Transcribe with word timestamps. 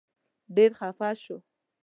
ډېر 0.55 0.71
خپه 0.79 1.09
شو. 1.23 1.35